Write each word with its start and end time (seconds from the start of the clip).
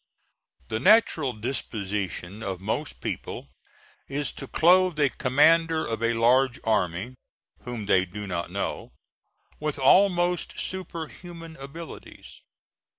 The 0.69 0.79
natural 0.79 1.31
disposition 1.31 2.41
of 2.41 2.59
most 2.59 3.01
people 3.01 3.49
is 4.07 4.31
to 4.31 4.47
clothe 4.47 4.99
a 4.99 5.11
commander 5.11 5.85
of 5.85 6.01
a 6.01 6.15
large 6.15 6.59
army 6.63 7.13
whom 7.65 7.85
they 7.85 8.05
do 8.05 8.25
not 8.25 8.49
know, 8.49 8.93
with 9.59 9.77
almost 9.77 10.59
superhuman 10.59 11.55
abilities. 11.57 12.41